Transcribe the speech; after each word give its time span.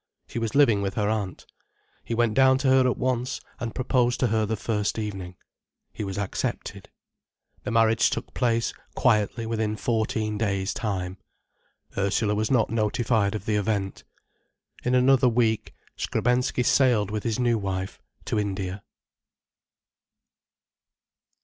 She 0.27 0.39
was 0.39 0.55
living 0.55 0.81
with 0.81 0.95
her 0.95 1.07
aunt. 1.09 1.45
He 2.03 2.15
went 2.15 2.33
down 2.33 2.57
to 2.57 2.67
her 2.69 2.87
at 2.89 2.97
once, 2.97 3.39
and 3.59 3.75
proposed 3.75 4.19
to 4.21 4.27
her 4.29 4.47
the 4.47 4.55
first 4.55 4.97
evening. 4.97 5.35
He 5.93 6.03
was 6.03 6.17
accepted. 6.17 6.89
The 7.61 7.69
marriage 7.69 8.09
took 8.09 8.33
place 8.33 8.73
quietly 8.95 9.45
within 9.45 9.75
fourteen 9.75 10.39
days' 10.39 10.73
time. 10.73 11.17
Ursula 11.95 12.33
was 12.33 12.49
not 12.49 12.71
notified 12.71 13.35
of 13.35 13.45
the 13.45 13.57
event. 13.57 14.03
In 14.83 14.95
another 14.95 15.29
week, 15.29 15.71
Skrebensky 15.95 16.63
sailed 16.63 17.11
with 17.11 17.21
his 17.21 17.37
new 17.37 17.59
wife 17.59 18.01
to 18.25 18.39
India. 18.39 18.81